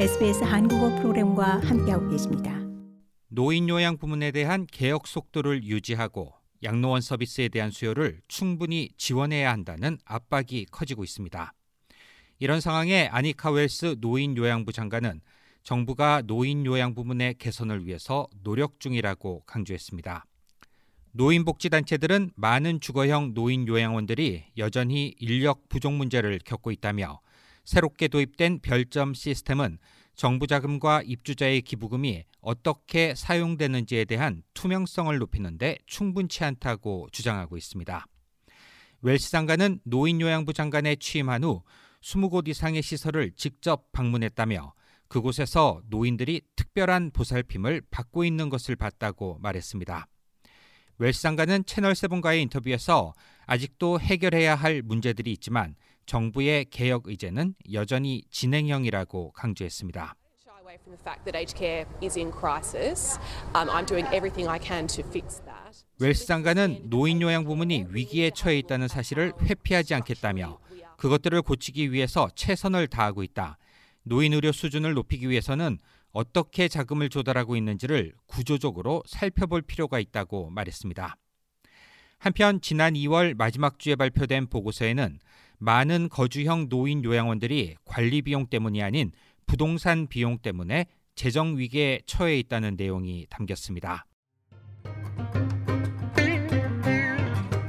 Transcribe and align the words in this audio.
SBS 0.00 0.44
한국어 0.44 0.88
프로그램과 0.96 1.60
함께하고 1.60 2.08
계십니다. 2.08 2.58
노인 3.28 3.68
요양 3.68 3.98
부문에 3.98 4.30
대한 4.30 4.66
개혁 4.66 5.06
속도를 5.06 5.62
유지하고 5.64 6.32
양로원 6.62 7.02
서비스에 7.02 7.50
대한 7.50 7.70
수요를 7.70 8.22
충분히 8.26 8.88
지원해야 8.96 9.52
한다는 9.52 9.98
압박이 10.06 10.68
커지고 10.70 11.04
있습니다. 11.04 11.52
이런 12.38 12.62
상황에 12.62 13.08
아니카 13.08 13.50
웰스 13.50 13.96
노인 14.00 14.38
요양부 14.38 14.72
장관은 14.72 15.20
정부가 15.64 16.22
노인 16.22 16.64
요양 16.64 16.94
부문의 16.94 17.34
개선을 17.34 17.84
위해서 17.84 18.26
노력 18.42 18.80
중이라고 18.80 19.42
강조했습니다. 19.44 20.24
노인복지단체들은 21.12 22.30
많은 22.36 22.80
주거형 22.80 23.34
노인 23.34 23.68
요양원들이 23.68 24.44
여전히 24.56 25.14
인력 25.18 25.68
부족 25.68 25.92
문제를 25.92 26.38
겪고 26.42 26.70
있다며 26.70 27.20
새롭게 27.64 28.08
도입된 28.08 28.60
별점 28.60 29.14
시스템은 29.14 29.78
정부 30.14 30.46
자금과 30.46 31.02
입주자의 31.04 31.62
기부금이 31.62 32.24
어떻게 32.40 33.14
사용되는지에 33.14 34.04
대한 34.04 34.42
투명성을 34.54 35.16
높이는데 35.18 35.78
충분치 35.86 36.44
않다고 36.44 37.08
주장하고 37.12 37.56
있습니다. 37.56 38.06
웰스 39.02 39.30
장관은 39.30 39.80
노인요양부 39.84 40.52
장관에 40.52 40.96
취임한 40.96 41.44
후 41.44 41.62
20곳 42.02 42.48
이상의 42.48 42.82
시설을 42.82 43.32
직접 43.34 43.90
방문했다며 43.92 44.74
그곳에서 45.08 45.80
노인들이 45.88 46.42
특별한 46.54 47.10
보살핌을 47.12 47.82
받고 47.90 48.24
있는 48.24 48.48
것을 48.48 48.76
봤다고 48.76 49.38
말했습니다. 49.40 50.06
웰스 50.98 51.22
장관은 51.22 51.64
채널7과의 51.64 52.42
인터뷰에서 52.42 53.14
아직도 53.46 54.00
해결해야 54.00 54.54
할 54.54 54.82
문제들이 54.82 55.32
있지만 55.32 55.74
정부의 56.10 56.64
개혁 56.70 57.06
의제는 57.06 57.54
여전히 57.72 58.24
진행형이라고 58.32 59.30
강조했습니다. 59.30 60.16
웰스 66.00 66.26
장관은 66.26 66.90
노인 66.90 67.22
요양 67.22 67.44
부문이 67.44 67.86
위기에 67.90 68.30
처해 68.30 68.58
있다는 68.58 68.88
사실을 68.88 69.32
회피하지 69.40 69.94
않겠다며 69.94 70.58
그것들을 70.96 71.42
고치기 71.42 71.92
위해서 71.92 72.28
최선을 72.34 72.88
다하고 72.88 73.22
있다. 73.22 73.56
노인 74.02 74.32
의료 74.32 74.50
수준을 74.50 74.94
높이기 74.94 75.30
위해서는 75.30 75.78
어떻게 76.10 76.66
자금을 76.66 77.08
조달하고 77.08 77.54
있는지를 77.54 78.14
구조적으로 78.26 79.04
살펴볼 79.06 79.62
필요가 79.62 80.00
있다고 80.00 80.50
말했습니다. 80.50 81.16
한편 82.18 82.60
지난 82.60 82.94
2월 82.94 83.36
마지막 83.36 83.78
주에 83.78 83.94
발표된 83.94 84.48
보고서에는 84.48 85.20
많은 85.60 86.08
거주형 86.08 86.68
노인 86.68 87.04
요양원들이 87.04 87.76
관리 87.84 88.22
비용 88.22 88.46
때문이 88.46 88.82
아닌 88.82 89.12
부동산 89.46 90.06
비용 90.06 90.38
때문에 90.38 90.86
재정 91.14 91.58
위기에 91.58 92.00
처해 92.06 92.38
있다는 92.38 92.76
내용이 92.76 93.26
담겼습니다. 93.28 94.06